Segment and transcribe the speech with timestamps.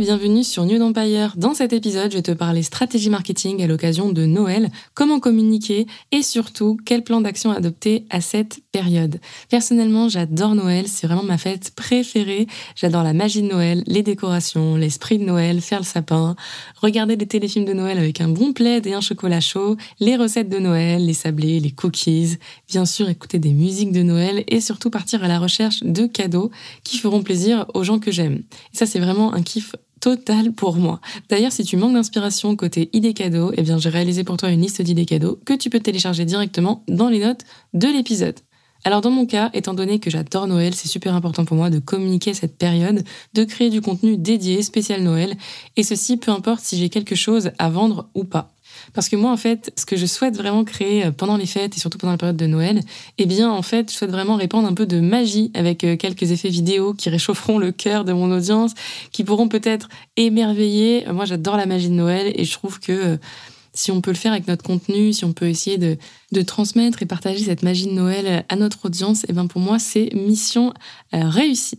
[0.00, 1.34] Bienvenue sur New Empire.
[1.36, 5.88] Dans cet épisode, je vais te parler stratégie marketing à l'occasion de Noël, comment communiquer
[6.12, 9.18] et surtout quel plan d'action adopter à cette période.
[9.48, 12.46] Personnellement, j'adore Noël, c'est vraiment ma fête préférée.
[12.76, 16.36] J'adore la magie de Noël, les décorations, l'esprit de Noël, faire le sapin,
[16.76, 20.48] regarder des téléfilms de Noël avec un bon plaid et un chocolat chaud, les recettes
[20.48, 22.36] de Noël, les sablés, les cookies,
[22.68, 26.52] bien sûr écouter des musiques de Noël et surtout partir à la recherche de cadeaux
[26.84, 28.44] qui feront plaisir aux gens que j'aime.
[28.72, 31.00] Ça, c'est vraiment un kiff total pour moi.
[31.28, 34.60] D'ailleurs, si tu manques d'inspiration côté idées cadeaux, eh bien, j'ai réalisé pour toi une
[34.60, 37.42] liste d'idées cadeaux que tu peux télécharger directement dans les notes
[37.74, 38.38] de l'épisode.
[38.84, 41.78] Alors dans mon cas, étant donné que j'adore Noël, c'est super important pour moi de
[41.78, 43.02] communiquer cette période,
[43.34, 45.36] de créer du contenu dédié spécial Noël,
[45.76, 48.52] et ceci peu importe si j'ai quelque chose à vendre ou pas.
[48.94, 51.76] Parce que moi, en fait, ce que je souhaite vraiment créer euh, pendant les fêtes
[51.76, 52.80] et surtout pendant la période de Noël,
[53.18, 56.30] eh bien, en fait, je souhaite vraiment répandre un peu de magie avec euh, quelques
[56.30, 58.72] effets vidéo qui réchaufferont le cœur de mon audience,
[59.12, 61.04] qui pourront peut-être émerveiller.
[61.12, 63.16] Moi, j'adore la magie de Noël et je trouve que euh,
[63.72, 65.96] si on peut le faire avec notre contenu, si on peut essayer de,
[66.32, 69.78] de transmettre et partager cette magie de Noël à notre audience, eh bien, pour moi,
[69.78, 70.72] c'est mission
[71.12, 71.78] réussie.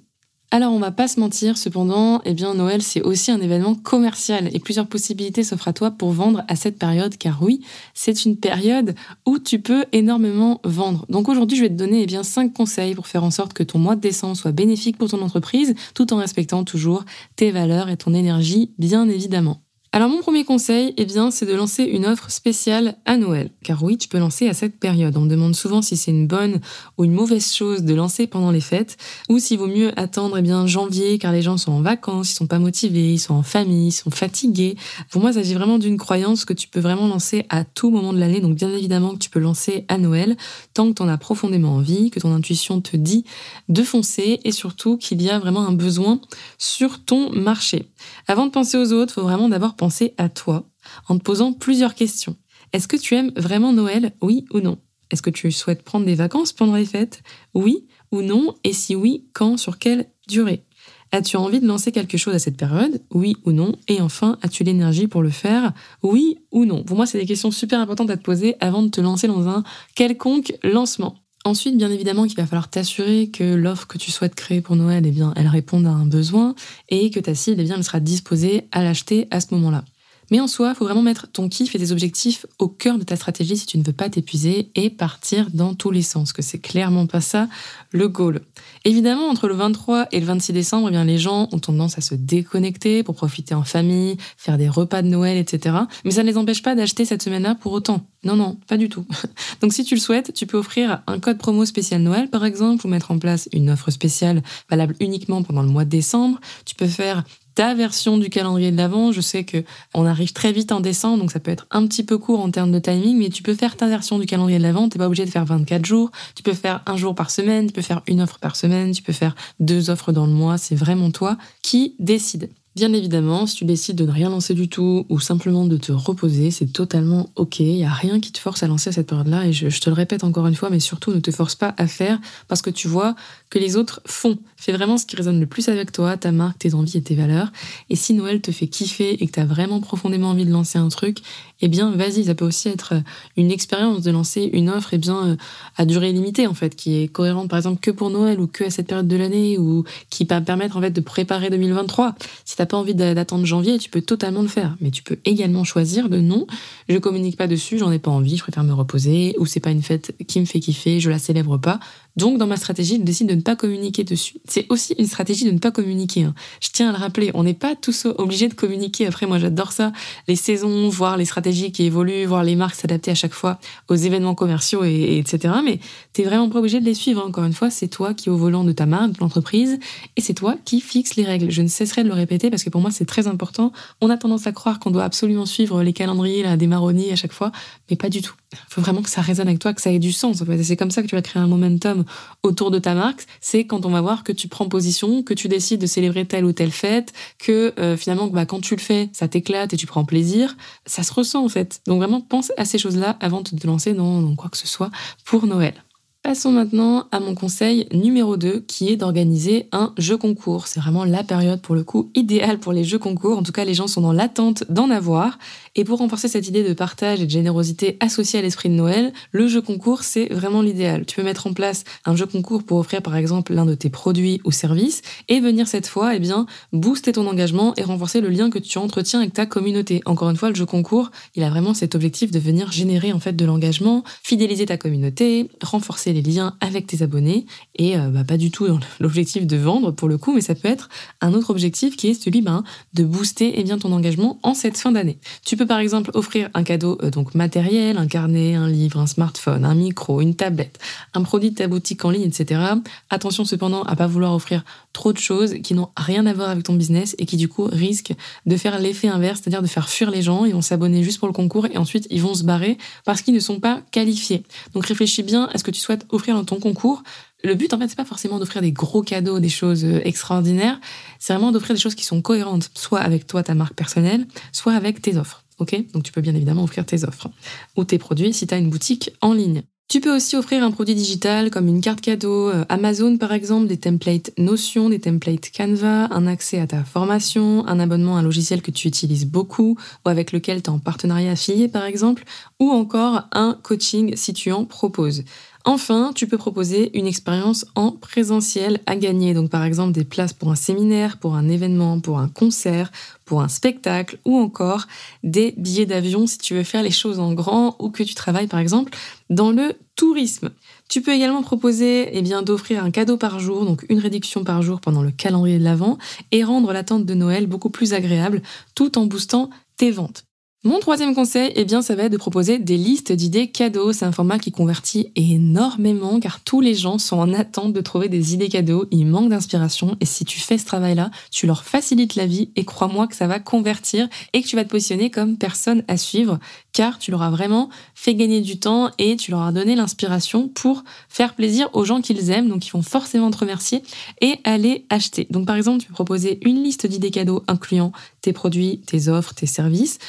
[0.52, 4.50] Alors on va pas se mentir, cependant, eh bien Noël c'est aussi un événement commercial
[4.52, 8.36] et plusieurs possibilités s'offrent à toi pour vendre à cette période car oui, c'est une
[8.36, 8.96] période
[9.28, 11.06] où tu peux énormément vendre.
[11.08, 13.62] Donc aujourd'hui, je vais te donner eh bien cinq conseils pour faire en sorte que
[13.62, 17.90] ton mois de décembre soit bénéfique pour ton entreprise tout en respectant toujours tes valeurs
[17.90, 19.62] et ton énergie bien évidemment.
[19.92, 23.50] Alors mon premier conseil, eh bien, c'est de lancer une offre spéciale à Noël.
[23.64, 25.18] Car oui, tu peux lancer à cette période.
[25.18, 26.62] On me demande souvent si c'est une bonne
[27.00, 28.98] ou une mauvaise chose de lancer pendant les fêtes,
[29.30, 32.36] ou s'il vaut mieux attendre eh bien janvier, car les gens sont en vacances, ils
[32.36, 34.78] sont pas motivés, ils sont en famille, ils sont fatigués.
[35.10, 38.14] Pour moi, il s'agit vraiment d'une croyance que tu peux vraiment lancer à tout moment
[38.14, 38.42] de l'année.
[38.42, 40.38] Donc bien évidemment que tu peux lancer à Noël,
[40.76, 43.26] tant que tu en as profondément envie, que ton intuition te dit
[43.70, 46.22] de foncer, et surtout qu'il y a vraiment un besoin
[46.60, 47.90] sur ton marché.
[48.28, 50.70] Avant de penser aux autres, faut vraiment d'abord penser à toi
[51.08, 52.36] en te posant plusieurs questions.
[52.74, 54.78] Est-ce que tu aimes vraiment Noël, oui ou non?
[55.10, 57.24] Est-ce que tu souhaites prendre des vacances pendant les fêtes,
[57.56, 58.56] oui ou non?
[58.64, 60.64] Et si oui, quand, sur quelle durée?
[61.12, 63.76] As-tu envie de lancer quelque chose à cette période Oui ou non?
[63.88, 65.74] Et enfin, as-tu l'énergie pour le faire
[66.04, 66.84] Oui ou non?
[66.84, 69.48] Pour moi, c'est des questions super importantes à te poser avant de te lancer dans
[69.48, 69.64] un
[69.96, 71.16] quelconque lancement.
[71.50, 75.04] Ensuite, bien évidemment, qu'il va falloir t'assurer que l'offre que tu souhaites créer pour Noël,
[75.08, 76.54] eh bien, elle réponde à un besoin
[76.90, 79.84] et que ta cible, eh bien, elle sera disposée à l'acheter à ce moment-là.
[80.32, 83.04] Mais en soi, il faut vraiment mettre ton kiff et tes objectifs au cœur de
[83.04, 86.42] ta stratégie si tu ne veux pas t'épuiser et partir dans tous les sens, que
[86.42, 87.48] c'est clairement pas ça
[87.92, 88.42] le goal.
[88.86, 92.02] Évidemment, entre le 23 et le 26 décembre, eh bien, les gens ont tendance à
[92.02, 95.76] se déconnecter pour profiter en famille, faire des repas de Noël, etc.
[96.06, 98.06] Mais ça ne les empêche pas d'acheter cette semaine-là pour autant.
[98.24, 99.06] Non, non, pas du tout.
[99.62, 102.86] Donc si tu le souhaites, tu peux offrir un code promo spécial Noël, par exemple,
[102.86, 106.40] ou mettre en place une offre spéciale valable uniquement pendant le mois de décembre.
[106.66, 107.24] Tu peux faire
[107.60, 109.12] ta version du calendrier de l'avant.
[109.12, 112.06] Je sais que on arrive très vite en décembre, donc ça peut être un petit
[112.06, 114.64] peu court en termes de timing, mais tu peux faire ta version du calendrier de
[114.64, 114.88] l'avant.
[114.88, 116.10] T'es pas obligé de faire 24 jours.
[116.36, 117.68] Tu peux faire un jour par semaine.
[117.68, 118.94] Tu peux faire une offre par semaine.
[118.94, 120.58] Tu peux faire deux offres dans le mois.
[120.58, 122.50] C'est vraiment toi qui décides.
[122.80, 125.92] Bien évidemment, si tu décides de ne rien lancer du tout ou simplement de te
[125.92, 127.60] reposer, c'est totalement ok.
[127.60, 129.48] Il n'y a rien qui te force à lancer à cette période-là.
[129.48, 131.88] Et je, te le répète encore une fois, mais surtout ne te force pas à
[131.88, 133.16] faire parce que tu vois
[133.50, 134.38] que les autres font.
[134.58, 137.16] Fais vraiment ce qui résonne le plus avec toi, ta marque, tes envies et tes
[137.16, 137.52] valeurs.
[137.90, 140.78] Et si Noël te fait kiffer et que tu as vraiment profondément envie de lancer
[140.78, 141.20] un truc,
[141.62, 142.94] eh bien, vas-y, ça peut aussi être
[143.36, 145.38] une expérience de lancer une offre, eh bien,
[145.78, 148.64] à durée limitée, en fait, qui est cohérente, par exemple, que pour Noël ou que
[148.64, 152.16] à cette période de l'année ou qui va permettre, en fait, de préparer 2023.
[152.46, 154.76] Si t'as pas envie d'attendre janvier, tu peux totalement le faire.
[154.80, 156.48] Mais tu peux également choisir de non,
[156.88, 159.72] je communique pas dessus, j'en ai pas envie, je préfère me reposer, ou c'est pas
[159.72, 161.80] une fête qui me fait kiffer, je la célèbre pas.
[162.16, 164.36] Donc, dans ma stratégie, je décide de ne pas communiquer dessus.
[164.46, 166.24] C'est aussi une stratégie de ne pas communiquer.
[166.24, 166.34] Hein.
[166.60, 169.08] Je tiens à le rappeler, on n'est pas tous obligés de communiquer.
[169.08, 169.92] Après, moi, j'adore ça.
[170.28, 173.96] Les saisons, voir les stratégies qui évoluent, voir les marques s'adapter à chaque fois aux
[173.96, 175.54] événements commerciaux, et, etc.
[175.64, 175.80] Mais
[176.14, 177.22] t'es vraiment pas obligé de les suivre.
[177.22, 177.30] Hein.
[177.30, 179.80] Encore une fois, c'est toi qui es au volant de ta marque, de l'entreprise,
[180.18, 181.52] et c'est toi qui fixe les règles.
[181.52, 183.72] Je ne cesserai de le répéter parce que pour moi, c'est très important.
[184.02, 186.70] On a tendance à croire qu'on doit absolument suivre les calendriers là, des
[187.12, 187.52] à chaque fois,
[187.90, 188.34] mais pas du tout.
[188.52, 190.44] Il faut vraiment que ça résonne avec toi, que ça ait du sens.
[190.64, 191.99] C'est comme ça que tu vas créer un momentum
[192.44, 195.48] Autour de ta marque, c'est quand on va voir que tu prends position, que tu
[195.48, 199.10] décides de célébrer telle ou telle fête, que euh, finalement bah, quand tu le fais,
[199.14, 200.56] ça t'éclate et tu prends plaisir.
[200.86, 201.82] Ça se ressent en fait.
[201.88, 204.92] Donc vraiment pense à ces choses-là avant de te lancer dans quoi que ce soit
[205.26, 205.74] pour Noël.
[206.22, 210.68] Passons maintenant à mon conseil numéro 2 qui est d'organiser un jeu concours.
[210.68, 213.38] C'est vraiment la période pour le coup idéale pour les jeux concours.
[213.38, 215.40] En tout cas, les gens sont dans l'attente d'en avoir.
[215.76, 219.14] Et pour renforcer cette idée de partage et de générosité associée à l'esprit de Noël,
[219.32, 221.06] le jeu concours, c'est vraiment l'idéal.
[221.06, 223.90] Tu peux mettre en place un jeu concours pour offrir par exemple l'un de tes
[223.90, 228.28] produits ou services et venir cette fois, eh bien, booster ton engagement et renforcer le
[228.28, 230.02] lien que tu entretiens avec ta communauté.
[230.06, 233.22] Encore une fois, le jeu concours, il a vraiment cet objectif de venir générer en
[233.22, 237.46] fait de l'engagement, fidéliser ta communauté, renforcer les liens avec tes abonnés
[237.76, 238.68] et euh, bah, pas du tout
[239.00, 240.90] l'objectif de vendre pour le coup, mais ça peut être
[241.22, 242.64] un autre objectif qui est celui ben,
[242.94, 245.18] de booster eh bien, ton engagement en cette fin d'année.
[245.46, 249.08] Tu peux par exemple offrir un cadeau euh, donc matériel, un carnet, un livre, un
[249.08, 250.80] smartphone, un micro, une tablette,
[251.14, 252.62] un produit de ta boutique en ligne, etc.
[253.10, 254.64] Attention cependant à pas vouloir offrir
[254.94, 257.66] trop de choses qui n'ont rien à voir avec ton business et qui du coup
[257.66, 258.14] risquent
[258.46, 261.28] de faire l'effet inverse, c'est-à-dire de faire fuir les gens, ils vont s'abonner juste pour
[261.28, 264.44] le concours et ensuite ils vont se barrer parce qu'ils ne sont pas qualifiés.
[264.74, 267.04] Donc réfléchis bien à ce que tu souhaites offrir dans ton concours.
[267.44, 270.78] Le but, en fait, c'est pas forcément d'offrir des gros cadeaux, des choses euh, extraordinaires.
[271.20, 274.74] C'est vraiment d'offrir des choses qui sont cohérentes, soit avec toi, ta marque personnelle, soit
[274.74, 275.46] avec tes offres.
[275.58, 275.74] Ok?
[275.94, 277.30] Donc, tu peux bien évidemment offrir tes offres
[277.78, 279.64] ou tes produits si tu as une boutique en ligne.
[279.90, 283.66] Tu peux aussi offrir un produit digital comme une carte cadeau euh, Amazon par exemple,
[283.66, 288.22] des templates Notion, des templates Canva, un accès à ta formation, un abonnement à un
[288.22, 292.24] logiciel que tu utilises beaucoup ou avec lequel tu es en partenariat affilié par exemple,
[292.60, 295.24] ou encore un coaching si tu en proposes.
[295.72, 300.34] Enfin, tu peux proposer une expérience en présentiel à gagner, donc par exemple des places
[300.34, 302.92] pour un séminaire, pour un événement, pour un concert,
[303.24, 304.88] pour un spectacle ou encore
[305.22, 308.48] des billets d'avion si tu veux faire les choses en grand ou que tu travailles
[308.48, 308.98] par exemple
[309.30, 310.50] dans le tourisme.
[310.90, 314.82] Tu peux également proposer eh d'offrir un cadeau par jour, donc une réduction par jour
[314.82, 316.00] pendant le calendrier de l'Avent
[316.32, 318.42] et rendre l'attente de Noël beaucoup plus agréable
[318.74, 320.24] tout en boostant tes ventes.
[320.66, 323.94] Mon troisième conseil, eh bien, ça va être de proposer des listes d'idées cadeaux.
[323.94, 328.10] C'est un format qui convertit énormément car tous les gens sont en attente de trouver
[328.10, 328.86] des idées cadeaux.
[328.92, 332.66] Ils manquent d'inspiration et si tu fais ce travail-là, tu leur facilites la vie et
[332.66, 336.40] crois-moi que ça va convertir et que tu vas te positionner comme personne à suivre
[336.74, 340.50] car tu leur as vraiment fait gagner du temps et tu leur as donné l'inspiration
[340.50, 342.50] pour faire plaisir aux gens qu'ils aiment.
[342.50, 343.82] Donc, ils vont forcément te remercier
[344.20, 345.26] et aller acheter.
[345.30, 349.34] Donc, par exemple, tu peux proposer une liste d'idées cadeaux incluant tes produits, tes offres,
[349.34, 350.00] tes services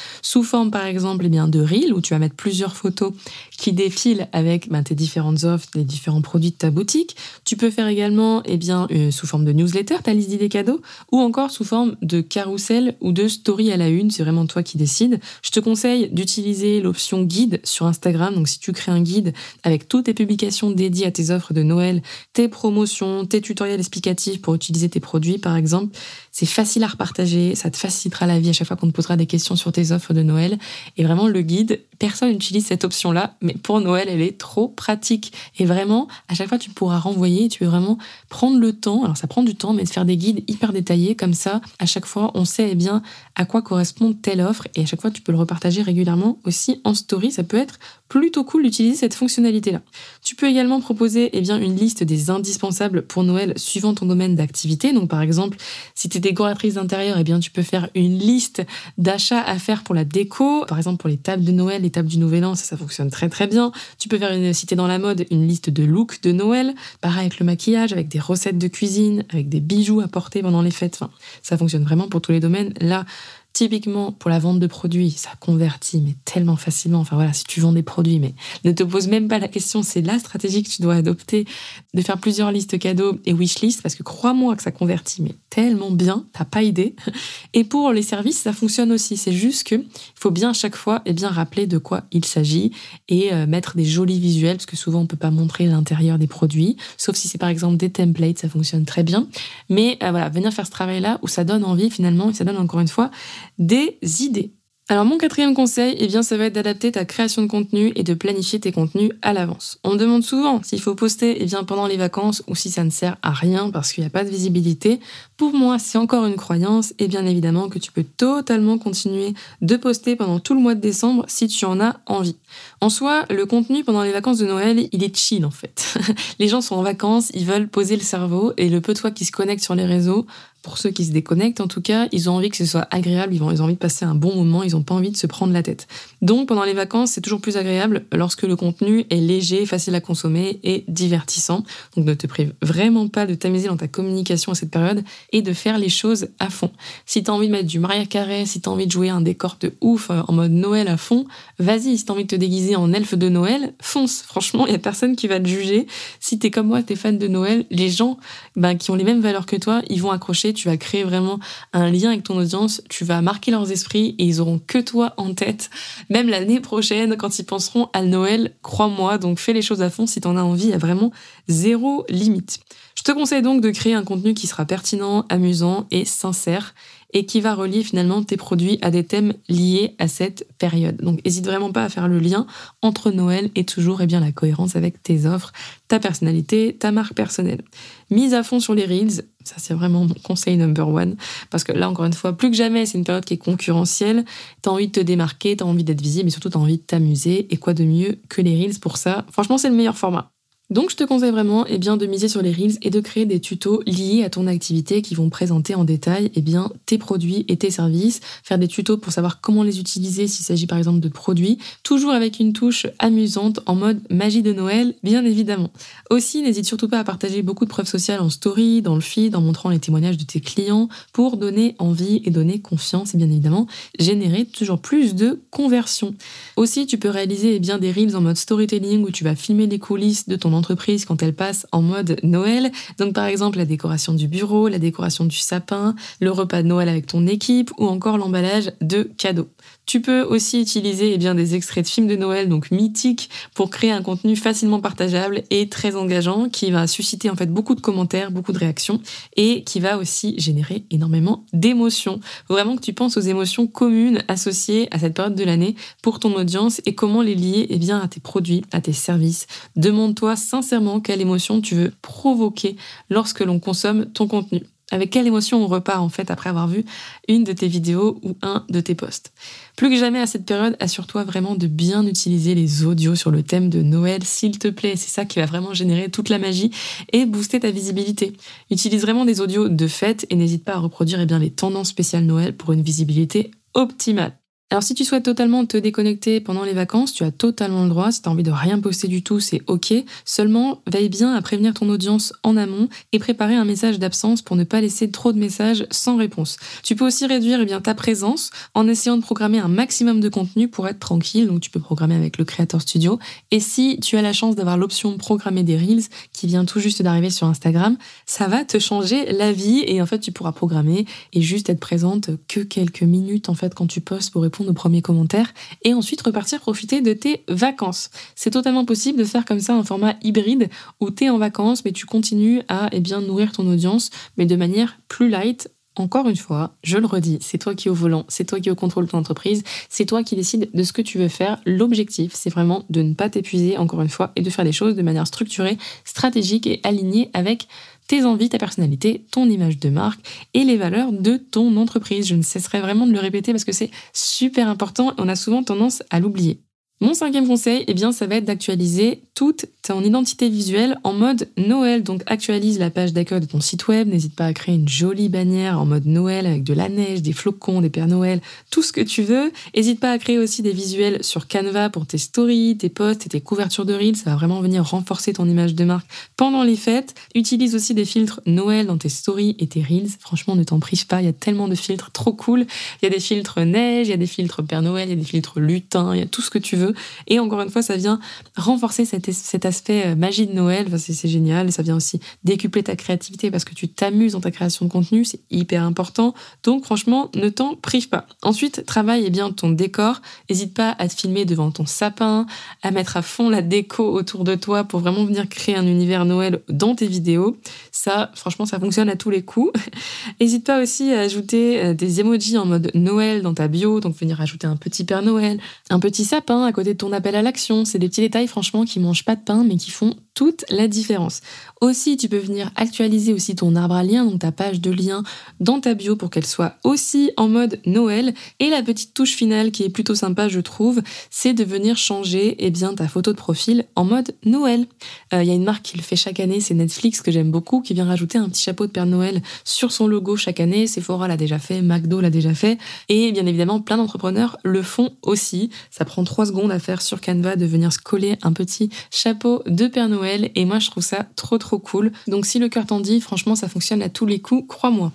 [0.43, 3.13] forme par exemple eh bien, de reel où tu vas mettre plusieurs photos
[3.61, 7.15] qui défilent avec ben, tes différentes offres, les différents produits de ta boutique.
[7.45, 10.81] Tu peux faire également eh bien, euh, sous forme de newsletter ta liste d'idées cadeaux
[11.11, 14.09] ou encore sous forme de carrousel ou de story à la une.
[14.09, 15.19] C'est vraiment toi qui décides.
[15.43, 18.33] Je te conseille d'utiliser l'option guide sur Instagram.
[18.33, 19.31] Donc si tu crées un guide
[19.61, 22.01] avec toutes tes publications dédiées à tes offres de Noël,
[22.33, 25.95] tes promotions, tes tutoriels explicatifs pour utiliser tes produits par exemple,
[26.31, 29.17] c'est facile à repartager, ça te facilitera la vie à chaque fois qu'on te posera
[29.17, 30.57] des questions sur tes offres de Noël.
[30.97, 35.33] Et vraiment, le guide, personne n'utilise cette option-là, mais pour Noël, elle est trop pratique.
[35.59, 39.17] Et vraiment, à chaque fois, tu pourras renvoyer, tu veux vraiment prendre le temps, alors
[39.17, 42.07] ça prend du temps, mais de faire des guides hyper détaillés, comme ça, à chaque
[42.07, 43.03] fois, on sait eh bien
[43.35, 46.81] à quoi correspond telle offre, et à chaque fois, tu peux le repartager régulièrement aussi
[46.85, 47.31] en story.
[47.31, 47.77] Ça peut être
[48.11, 49.81] plutôt cool d'utiliser cette fonctionnalité-là.
[50.21, 54.35] Tu peux également proposer eh bien, une liste des indispensables pour Noël suivant ton domaine
[54.35, 54.91] d'activité.
[54.91, 55.57] Donc par exemple,
[55.95, 58.63] si tu es décoratrice d'intérieur, eh bien tu peux faire une liste
[58.97, 60.65] d'achats à faire pour la déco.
[60.65, 63.29] Par exemple, pour les tables de Noël, tables du Nouvel An, ça, ça fonctionne très
[63.29, 63.71] très bien.
[63.99, 66.73] Tu peux faire, une, si tu dans la mode, une liste de looks de Noël.
[67.01, 70.61] Pareil avec le maquillage, avec des recettes de cuisine, avec des bijoux à porter pendant
[70.61, 70.99] les fêtes.
[71.41, 72.73] Ça fonctionne vraiment pour tous les domaines.
[72.79, 73.05] Là,
[73.53, 76.99] Typiquement, pour la vente de produits, ça convertit, mais tellement facilement.
[76.99, 79.83] Enfin voilà, si tu vends des produits, mais ne te pose même pas la question,
[79.83, 81.45] c'est la stratégie que tu dois adopter,
[81.93, 85.91] de faire plusieurs listes cadeaux et wishlist, parce que crois-moi que ça convertit, mais tellement
[85.91, 86.95] bien, t'as pas idée.
[87.53, 89.17] Et pour les services, ça fonctionne aussi.
[89.17, 92.03] C'est juste que il faut bien à chaque fois, et eh bien, rappeler de quoi
[92.11, 92.71] il s'agit
[93.09, 96.27] et euh, mettre des jolis visuels, parce que souvent on peut pas montrer l'intérieur des
[96.27, 99.27] produits, sauf si c'est par exemple des templates, ça fonctionne très bien.
[99.69, 102.57] Mais euh, voilà, venir faire ce travail-là où ça donne envie finalement, et ça donne
[102.57, 103.11] encore une fois
[103.57, 104.53] des idées.
[104.91, 108.03] Alors mon quatrième conseil, eh bien, ça va être d'adapter ta création de contenu et
[108.03, 109.79] de planifier tes contenus à l'avance.
[109.85, 112.83] On me demande souvent s'il faut poster eh bien, pendant les vacances ou si ça
[112.83, 114.99] ne sert à rien parce qu'il n'y a pas de visibilité.
[115.41, 119.75] Pour moi, c'est encore une croyance et bien évidemment que tu peux totalement continuer de
[119.75, 122.35] poster pendant tout le mois de décembre si tu en as envie.
[122.79, 125.97] En soi, le contenu pendant les vacances de Noël, il est chill en fait.
[126.39, 129.09] les gens sont en vacances, ils veulent poser le cerveau et le peu de toi
[129.09, 130.27] qui se connecte sur les réseaux,
[130.61, 133.33] pour ceux qui se déconnectent en tout cas, ils ont envie que ce soit agréable,
[133.33, 135.53] ils ont, envie de passer un bon moment, ils n'ont pas envie de se prendre
[135.53, 135.87] la tête.
[136.21, 140.01] Donc pendant les vacances, c'est toujours plus agréable lorsque le contenu est léger, facile à
[140.01, 141.63] consommer et divertissant.
[141.95, 145.41] Donc ne te prive vraiment pas de t'amuser dans ta communication à cette période et
[145.41, 146.71] de faire les choses à fond.
[147.05, 149.09] Si tu as envie de mettre du Maria Carré, si tu as envie de jouer
[149.09, 151.25] un décor de ouf euh, en mode Noël à fond,
[151.59, 154.21] vas-y, si tu as envie de te déguiser en elfe de Noël, fonce.
[154.21, 155.87] Franchement, il y a personne qui va te juger.
[156.19, 158.17] Si tu es comme moi, tu es fan de Noël, les gens
[158.55, 161.39] ben, qui ont les mêmes valeurs que toi, ils vont accrocher tu vas créer vraiment
[161.73, 165.13] un lien avec ton audience, tu vas marquer leurs esprits et ils auront que toi
[165.17, 165.69] en tête,
[166.09, 170.07] même l'année prochaine quand ils penseront à Noël, crois-moi, donc fais les choses à fond
[170.07, 171.11] si tu en as envie, il y a vraiment
[171.47, 172.59] zéro limite.
[173.01, 176.75] Je te conseille donc de créer un contenu qui sera pertinent, amusant et sincère
[177.13, 180.97] et qui va relier finalement tes produits à des thèmes liés à cette période.
[180.97, 182.45] Donc n'hésite vraiment pas à faire le lien
[182.83, 185.51] entre Noël et toujours eh bien, la cohérence avec tes offres,
[185.87, 187.63] ta personnalité, ta marque personnelle.
[188.11, 191.15] Mise à fond sur les Reels, ça c'est vraiment mon conseil number one,
[191.49, 194.25] parce que là encore une fois, plus que jamais, c'est une période qui est concurrentielle,
[194.61, 197.51] t'as envie de te démarquer, t'as envie d'être visible, mais surtout t'as envie de t'amuser,
[197.51, 199.25] et quoi de mieux que les Reels pour ça?
[199.31, 200.31] Franchement, c'est le meilleur format.
[200.71, 203.25] Donc je te conseille vraiment eh bien, de miser sur les Reels et de créer
[203.25, 207.43] des tutos liés à ton activité qui vont présenter en détail eh bien, tes produits
[207.49, 211.01] et tes services, faire des tutos pour savoir comment les utiliser s'il s'agit par exemple
[211.01, 215.71] de produits, toujours avec une touche amusante en mode magie de Noël, bien évidemment.
[216.09, 219.35] Aussi, n'hésite surtout pas à partager beaucoup de preuves sociales en story, dans le feed,
[219.35, 223.27] en montrant les témoignages de tes clients pour donner envie et donner confiance et bien
[223.27, 223.67] évidemment
[223.99, 226.15] générer toujours plus de conversions.
[226.55, 229.67] Aussi, tu peux réaliser eh bien, des Reels en mode storytelling où tu vas filmer
[229.67, 230.60] les coulisses de ton
[231.07, 232.71] quand elle passe en mode Noël.
[232.97, 236.89] Donc par exemple la décoration du bureau, la décoration du sapin, le repas de Noël
[236.89, 239.49] avec ton équipe ou encore l'emballage de cadeaux.
[239.91, 243.91] Tu peux aussi utiliser eh des extraits de films de Noël, donc mythiques, pour créer
[243.91, 248.31] un contenu facilement partageable et très engageant qui va susciter en fait beaucoup de commentaires,
[248.31, 249.01] beaucoup de réactions
[249.35, 252.21] et qui va aussi générer énormément d'émotions.
[252.47, 256.33] Vraiment que tu penses aux émotions communes associées à cette période de l'année pour ton
[256.35, 259.45] audience et comment les lier eh bien, à tes produits, à tes services.
[259.75, 262.77] Demande-toi sincèrement quelle émotion tu veux provoquer
[263.09, 264.63] lorsque l'on consomme ton contenu.
[264.91, 266.83] Avec quelle émotion on repart en fait après avoir vu
[267.27, 269.31] une de tes vidéos ou un de tes posts?
[269.77, 273.41] Plus que jamais à cette période, assure-toi vraiment de bien utiliser les audios sur le
[273.41, 274.95] thème de Noël, s'il te plaît.
[274.97, 276.71] C'est ça qui va vraiment générer toute la magie
[277.13, 278.33] et booster ta visibilité.
[278.69, 281.89] Utilise vraiment des audios de fête et n'hésite pas à reproduire eh bien, les tendances
[281.89, 284.40] spéciales Noël pour une visibilité optimale.
[284.71, 288.09] Alors si tu souhaites totalement te déconnecter pendant les vacances, tu as totalement le droit.
[288.13, 289.93] Si tu as envie de rien poster du tout, c'est OK.
[290.23, 294.55] Seulement, veille bien à prévenir ton audience en amont et préparer un message d'absence pour
[294.55, 296.55] ne pas laisser trop de messages sans réponse.
[296.83, 300.29] Tu peux aussi réduire eh bien, ta présence en essayant de programmer un maximum de
[300.29, 301.47] contenu pour être tranquille.
[301.47, 303.19] Donc tu peux programmer avec le Creator Studio.
[303.51, 307.01] Et si tu as la chance d'avoir l'option programmer des Reels qui vient tout juste
[307.01, 311.05] d'arriver sur Instagram, ça va te changer la vie et en fait tu pourras programmer
[311.33, 314.73] et juste être présente que quelques minutes en fait quand tu postes pour répondre nos
[314.73, 315.53] premiers commentaires
[315.83, 318.09] et ensuite repartir profiter de tes vacances.
[318.35, 321.85] C'est totalement possible de faire comme ça un format hybride où tu es en vacances
[321.85, 326.29] mais tu continues à eh bien, nourrir ton audience mais de manière plus light encore
[326.29, 328.71] une fois, je le redis, c'est toi qui es au volant, c'est toi qui es
[328.71, 331.59] au contrôle de ton entreprise, c'est toi qui décides de ce que tu veux faire.
[331.65, 334.95] L'objectif, c'est vraiment de ne pas t'épuiser, encore une fois, et de faire les choses
[334.95, 337.67] de manière structurée, stratégique et alignée avec
[338.11, 340.19] tes envies, ta personnalité, ton image de marque
[340.53, 342.27] et les valeurs de ton entreprise.
[342.27, 345.37] Je ne cesserai vraiment de le répéter parce que c'est super important et on a
[345.37, 346.59] souvent tendance à l'oublier.
[347.03, 351.49] Mon cinquième conseil, eh bien, ça va être d'actualiser toute ton identité visuelle en mode
[351.57, 352.03] Noël.
[352.03, 354.07] Donc, actualise la page d'accueil de ton site web.
[354.07, 357.33] N'hésite pas à créer une jolie bannière en mode Noël avec de la neige, des
[357.33, 358.39] flocons, des Pères Noël,
[358.69, 359.51] tout ce que tu veux.
[359.75, 363.29] N'hésite pas à créer aussi des visuels sur Canva pour tes stories, tes posts et
[363.29, 364.15] tes couvertures de reels.
[364.15, 367.15] Ça va vraiment venir renforcer ton image de marque pendant les fêtes.
[367.33, 370.09] Utilise aussi des filtres Noël dans tes stories et tes reels.
[370.19, 371.19] Franchement, ne t'en prive pas.
[371.19, 372.67] Il y a tellement de filtres trop cool.
[373.01, 375.13] Il y a des filtres neige, il y a des filtres Père Noël, il y
[375.13, 376.90] a des filtres lutin, il y a tout ce que tu veux.
[377.27, 378.19] Et encore une fois, ça vient
[378.55, 380.87] renforcer cet, aspect euh, magie de Noël.
[380.97, 381.71] C'est génial.
[381.71, 385.25] Ça vient aussi décupler ta créativité parce que tu t'amuses dans ta création de contenu.
[385.25, 386.33] C'est hyper important.
[386.63, 388.25] Donc, franchement, ne t'en prive pas.
[388.41, 390.21] Ensuite, travaille eh bien ton décor.
[390.49, 392.45] N'hésite pas à te filmer devant ton sapin,
[392.81, 396.25] à mettre à fond la déco autour de toi pour vraiment venir créer un univers
[396.25, 397.57] Noël dans tes vidéos.
[397.91, 399.71] Ça, franchement, ça fonctionne à tous les coups.
[400.41, 403.99] N'hésite pas aussi à ajouter euh, des emojis en mode Noël dans ta bio.
[403.99, 407.13] Donc, venir ajouter un petit Père Noël, un petit sapin à côté côté de ton
[407.13, 407.85] appel à l'action.
[407.85, 410.87] C'est des petits détails, franchement, qui mangent pas de pain, mais qui font toute la
[410.87, 411.41] différence.
[411.81, 415.23] Aussi, tu peux venir actualiser aussi ton arbre à liens, donc ta page de lien
[415.59, 418.33] dans ta bio pour qu'elle soit aussi en mode Noël.
[418.59, 422.55] Et la petite touche finale qui est plutôt sympa, je trouve, c'est de venir changer
[422.59, 424.87] eh bien, ta photo de profil en mode Noël.
[425.31, 427.51] Il euh, y a une marque qui le fait chaque année, c'est Netflix que j'aime
[427.51, 430.87] beaucoup, qui vient rajouter un petit chapeau de Père Noël sur son logo chaque année.
[430.87, 432.77] Sephora l'a déjà fait, McDo l'a déjà fait.
[433.09, 435.69] Et bien évidemment, plein d'entrepreneurs le font aussi.
[435.89, 439.61] Ça prend trois secondes à faire sur Canva de venir se coller un petit chapeau
[439.67, 442.11] de Père Noël et moi je trouve ça trop trop cool.
[442.27, 445.11] Donc si le cœur t'en dit, franchement ça fonctionne à tous les coups, crois-moi.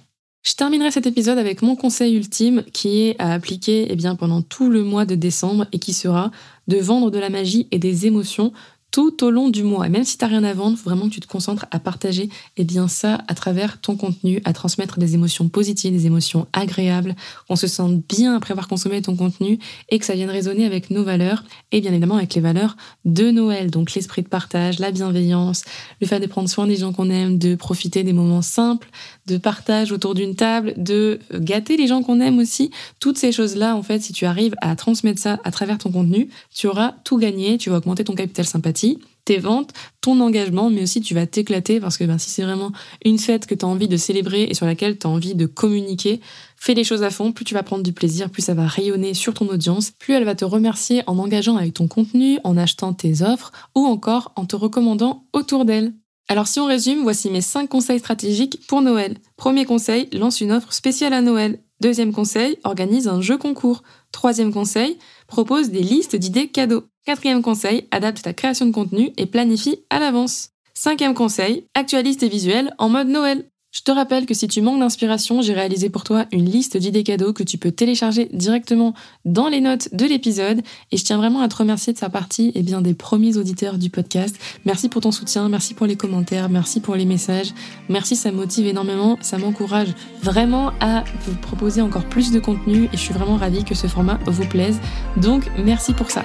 [0.47, 4.43] Je terminerai cet épisode avec mon conseil ultime qui est à appliquer eh bien, pendant
[4.43, 6.31] tout le mois de décembre et qui sera
[6.69, 8.53] de vendre de la magie et des émotions
[8.97, 9.87] tout au long du mois.
[9.87, 11.79] Et même si tu n'as rien à vendre, faut vraiment que tu te concentres à
[11.79, 16.47] partager eh bien ça à travers ton contenu, à transmettre des émotions positives, des émotions
[16.55, 17.15] agréables,
[17.47, 19.59] qu'on se sente bien après avoir consommé ton contenu
[19.91, 23.31] et que ça vienne résonner avec nos valeurs et bien évidemment avec les valeurs de
[23.31, 23.71] Noël.
[23.71, 25.65] Donc l'esprit de partage, la bienveillance,
[26.01, 28.89] le fait de prendre soin des gens qu'on aime, de profiter des moments simples,
[29.27, 32.71] de partage autour d'une table, de gâter les gens qu'on aime aussi.
[32.99, 36.31] Toutes ces choses-là, en fait, si tu arrives à transmettre ça à travers ton contenu,
[36.55, 38.86] tu auras tout gagné, tu vas augmenter ton capital sympathie,
[39.27, 42.73] tes ventes, ton engagement, mais aussi tu vas t'éclater parce que ben, si c'est vraiment
[43.05, 45.47] une fête que tu as envie de célébrer et sur laquelle tu as envie de
[45.47, 46.21] communiquer,
[46.57, 49.13] fais les choses à fond, plus tu vas prendre du plaisir, plus ça va rayonner
[49.13, 52.95] sur ton audience, plus elle va te remercier en engageant avec ton contenu, en achetant
[52.95, 55.93] tes offres ou encore en te recommandant autour d'elle.
[56.29, 59.17] Alors si on résume, voici mes 5 conseils stratégiques pour Noël.
[59.37, 61.61] Premier conseil, lance une offre spéciale à Noël.
[61.81, 63.83] Deuxième conseil, organise un jeu concours.
[64.11, 66.85] Troisième conseil, propose des listes d'idées cadeaux.
[67.07, 70.51] Quatrième conseil, adapte ta création de contenu et planifie à l'avance.
[70.75, 73.45] Cinquième conseil, actualise tes visuels en mode Noël.
[73.71, 77.05] Je te rappelle que si tu manques d'inspiration, j'ai réalisé pour toi une liste d'idées
[77.05, 78.93] cadeaux que tu peux télécharger directement
[79.25, 80.63] dans les notes de l'épisode.
[80.91, 83.79] Et je tiens vraiment à te remercier de sa partie et bien, des premiers auditeurs
[83.79, 84.37] du podcast.
[84.65, 87.55] Merci pour ton soutien, merci pour les commentaires, merci pour les messages.
[87.89, 92.97] Merci, ça motive énormément, ça m'encourage vraiment à vous proposer encore plus de contenu et
[92.97, 94.81] je suis vraiment ravie que ce format vous plaise.
[95.17, 96.25] Donc, merci pour ça.